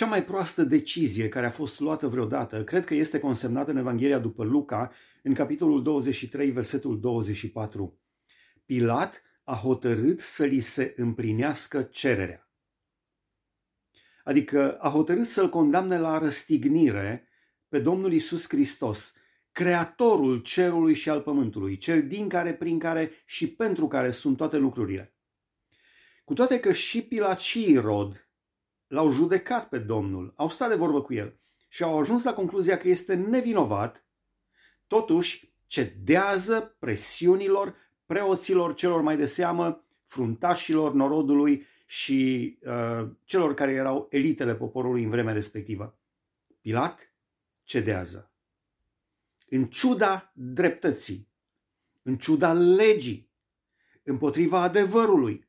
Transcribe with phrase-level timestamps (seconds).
[0.00, 4.18] Cea mai proastă decizie care a fost luată vreodată, cred că este consemnată în Evanghelia
[4.18, 4.92] după Luca,
[5.22, 8.00] în capitolul 23, versetul 24.
[8.66, 12.50] Pilat a hotărât să li se împlinească cererea.
[14.24, 17.28] Adică a hotărât să-l condamne la răstignire
[17.68, 19.14] pe Domnul Isus Hristos,
[19.52, 24.56] creatorul cerului și al pământului, cel din care, prin care și pentru care sunt toate
[24.56, 25.14] lucrurile.
[26.24, 28.29] Cu toate că și Pilat și Irod
[28.90, 32.78] l-au judecat pe Domnul, au stat de vorbă cu el și au ajuns la concluzia
[32.78, 34.04] că este nevinovat,
[34.86, 37.74] totuși cedează presiunilor
[38.06, 45.10] preoților celor mai de seamă, fruntașilor norodului și uh, celor care erau elitele poporului în
[45.10, 45.98] vremea respectivă.
[46.60, 47.14] Pilat
[47.62, 48.32] cedează.
[49.48, 51.28] În ciuda dreptății,
[52.02, 53.30] în ciuda legii,
[54.02, 55.48] împotriva adevărului,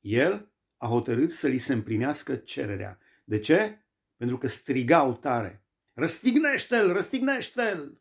[0.00, 2.98] el a hotărât să li se împlinească cererea.
[3.24, 3.78] De ce?
[4.16, 5.64] Pentru că strigau tare.
[5.92, 8.00] Răstignește-l, răstignește-l!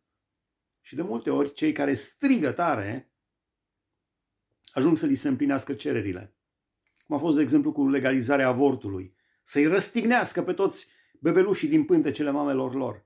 [0.81, 3.11] Și de multe ori cei care strigă tare
[4.73, 6.35] ajung să li se împlinească cererile.
[7.05, 9.15] Cum a fost, de exemplu, cu legalizarea avortului.
[9.43, 10.87] Să-i răstignească pe toți
[11.19, 13.05] bebelușii din pântecele mamelor lor.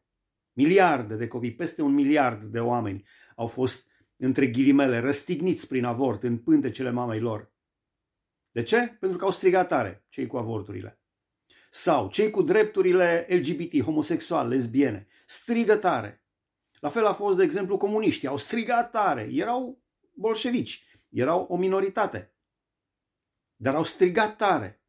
[0.53, 6.23] Miliarde de copii, peste un miliard de oameni au fost, între ghilimele, răstigniți prin avort
[6.23, 7.51] în pântecele mamei lor.
[8.51, 8.97] De ce?
[8.99, 10.99] Pentru că au strigat tare cei cu avorturile.
[11.69, 16.23] Sau cei cu drepturile LGBT, homosexual, lesbiene, strigă tare.
[16.79, 19.83] La fel a fost, de exemplu, comuniștii, au strigat tare, erau
[20.13, 22.33] bolșevici, erau o minoritate,
[23.55, 24.83] dar au strigat tare.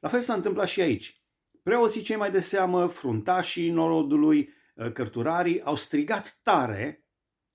[0.00, 1.22] La fel s-a întâmplat și aici.
[1.62, 7.06] Preoții cei mai de seamă, fruntașii norodului, ă, cărturarii, au strigat tare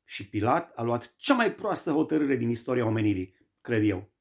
[0.04, 4.13] și Pilat a luat cea mai proastă hotărâre din istoria omenirii, cred eu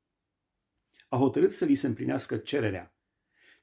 [1.13, 2.95] a hotărât să li se împlinească cererea.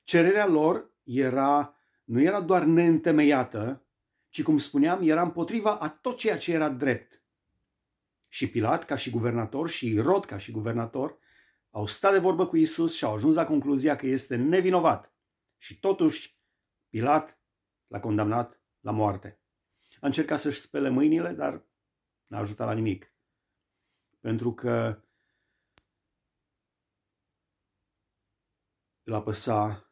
[0.03, 3.85] Cererea lor era, nu era doar neîntemeiată,
[4.29, 7.23] ci, cum spuneam, era împotriva a tot ceea ce era drept.
[8.27, 11.17] Și Pilat, ca și guvernator, și Irod, ca și guvernator,
[11.69, 15.13] au stat de vorbă cu Isus și au ajuns la concluzia că este nevinovat.
[15.57, 16.39] Și totuși,
[16.89, 17.41] Pilat
[17.87, 19.39] l-a condamnat la moarte.
[19.99, 21.65] A încercat să-și spele mâinile, dar
[22.27, 23.13] n-a ajutat la nimic.
[24.19, 25.03] Pentru că
[29.09, 29.89] îl apăsa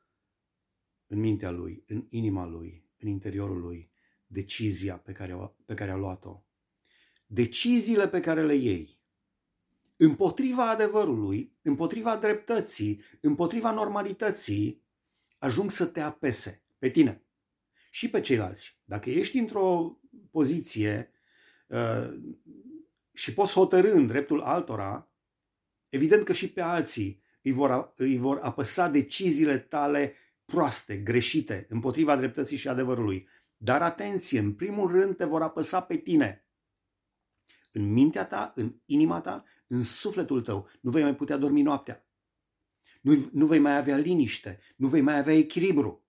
[1.08, 3.92] în mintea lui, în inima lui, în interiorul lui,
[4.28, 6.44] decizia pe care, pe care a luat-o.
[7.26, 9.00] Deciziile pe care le iei
[9.96, 14.84] împotriva adevărului, împotriva dreptății, împotriva normalității,
[15.38, 17.24] ajung să te apese pe tine
[17.90, 18.82] și pe ceilalți.
[18.86, 20.00] Dacă ești într-o
[20.32, 21.12] poziție
[21.68, 22.20] uh,
[23.14, 25.12] și poți hotărâ în dreptul altora,
[25.90, 30.14] evident că și pe alții îi vor, îi vor apăsa deciziile tale
[30.46, 33.28] proaste, greșite, împotriva dreptății și adevărului.
[33.58, 36.46] Dar atenție, în primul rând te vor apăsa pe tine.
[37.72, 40.70] În mintea ta, în inima ta, în sufletul tău.
[40.82, 42.08] Nu vei mai putea dormi noaptea.
[43.02, 46.06] Nu, nu vei mai avea liniște, nu vei mai avea echilibru.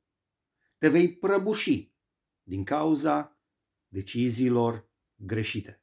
[0.78, 1.93] Te vei prăbuși
[2.43, 3.38] din cauza
[3.88, 5.82] deciziilor greșite.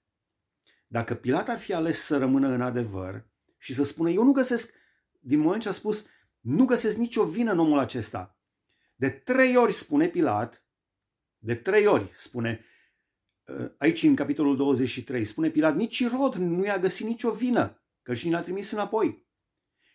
[0.88, 3.28] Dacă Pilat ar fi ales să rămână în adevăr
[3.58, 4.74] și să spună, eu nu găsesc
[5.26, 6.08] din moment ce a spus,
[6.40, 8.38] nu găsesc nicio vină în omul acesta.
[8.96, 10.66] De trei ori spune Pilat,
[11.38, 12.66] de trei ori spune,
[13.46, 18.14] uh, aici în capitolul 23, spune Pilat, nici Rod nu i-a găsit nicio vină, că
[18.14, 19.28] și l-a trimis înapoi.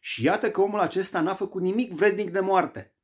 [0.01, 2.97] Și iată că omul acesta n-a făcut nimic vrednic de moarte.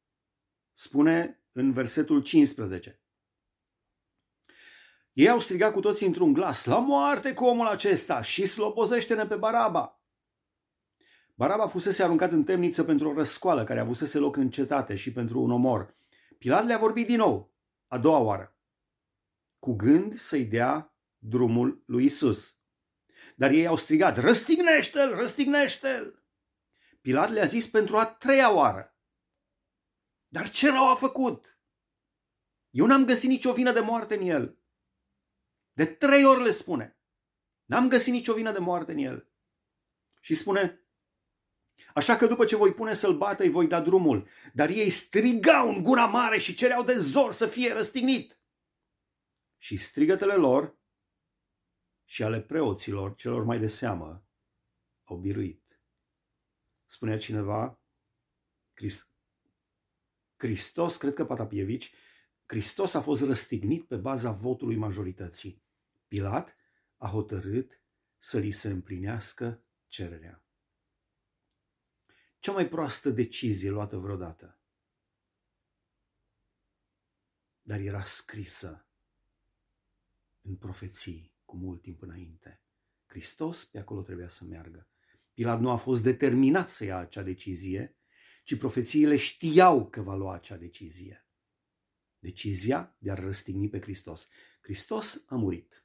[0.72, 3.03] Spune în versetul 15.
[5.12, 9.37] Ei au strigat cu toții într-un glas, la moarte cu omul acesta și slobozește-ne pe
[9.37, 10.00] Baraba.
[11.38, 15.41] Baraba fusese aruncat în temniță pentru o răscoală care avusese loc în cetate și pentru
[15.41, 15.97] un omor.
[16.38, 17.54] Pilat le-a vorbit din nou,
[17.86, 18.58] a doua oară,
[19.58, 22.58] cu gând să-i dea drumul lui Isus.
[23.36, 26.25] Dar ei au strigat, răstignește-l, răstignește-l!
[27.00, 28.96] Pilat le-a zis pentru a treia oară.
[30.28, 31.60] Dar ce rău a făcut?
[32.70, 34.58] Eu n-am găsit nicio vină de moarte în el.
[35.72, 36.99] De trei ori le spune.
[37.64, 39.31] N-am găsit nicio vină de moarte în el.
[40.20, 40.86] Și spune,
[41.96, 44.28] Așa că după ce voi pune să-l bată, îi voi da drumul.
[44.52, 48.40] Dar ei strigau în gura mare și cereau de zor să fie răstignit.
[49.58, 50.78] Și strigătele lor
[52.04, 54.26] și ale preoților celor mai de seamă
[55.04, 55.81] au biruit.
[56.87, 57.81] Spunea cineva,
[58.72, 59.10] Christ,
[60.37, 61.94] Hristos, cred că Patapievici,
[62.46, 65.62] Hristos a fost răstignit pe baza votului majorității.
[66.08, 66.56] Pilat
[66.96, 67.81] a hotărât
[68.19, 70.45] să li se împlinească cererea.
[72.46, 74.58] Cea mai proastă decizie luată vreodată.
[77.62, 78.87] dar era scrisă
[80.43, 82.60] în profeții cu mult timp înainte.
[83.06, 84.88] Hristos pe acolo trebuia să meargă.
[85.34, 87.96] Pilat nu a fost determinat să ia acea decizie,
[88.44, 91.26] ci profețiile știau că va lua acea decizie.
[92.19, 94.28] Decizia de a răstigni pe Hristos.
[94.60, 95.84] Hristos a murit.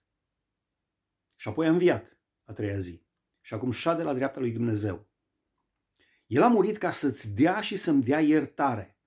[1.35, 3.03] Și apoi a înviat a treia zi.
[3.41, 5.10] Și acum șade la dreapta lui Dumnezeu.
[6.31, 8.99] El a murit ca să-ți dea și să-mi dea iertare.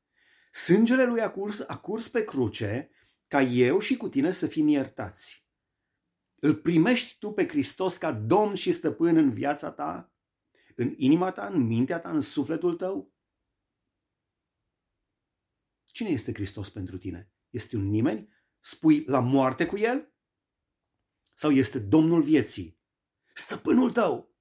[0.52, 2.90] Sângele lui a curs, a curs pe cruce
[3.28, 5.46] ca eu și cu tine să fim iertați.
[6.34, 10.12] Îl primești tu pe Hristos ca Domn și Stăpân în viața ta,
[10.76, 13.14] în inima ta, în mintea ta, în sufletul tău?
[15.84, 17.32] Cine este Hristos pentru tine?
[17.50, 18.28] Este un nimeni?
[18.58, 20.14] Spui la moarte cu el?
[21.34, 22.80] Sau este Domnul vieții?
[23.34, 24.36] Stăpânul tău?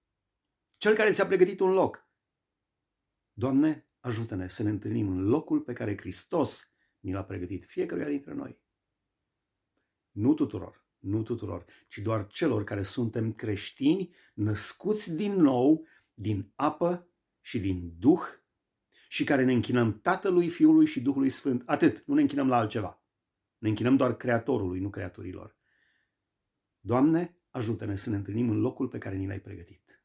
[0.78, 2.03] Cel care ți-a pregătit un loc?
[3.34, 8.34] Doamne, ajută-ne să ne întâlnim în locul pe care Hristos ni l-a pregătit fiecăruia dintre
[8.34, 8.62] noi.
[10.12, 17.08] Nu tuturor, nu tuturor, ci doar celor care suntem creștini, născuți din nou, din apă
[17.42, 18.22] și din Duh
[19.08, 21.64] și care ne închinăm Tatălui, Fiului și Duhului Sfânt.
[21.66, 23.04] Atât, nu ne închinăm la altceva.
[23.58, 25.58] Ne închinăm doar Creatorului, nu creaturilor.
[26.80, 30.03] Doamne, ajută-ne să ne întâlnim în locul pe care ni l-ai pregătit.